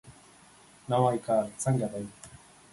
نوی 0.91 1.17
کار 1.27 1.45
څنګه 1.63 1.87
دی؟ 1.93 2.05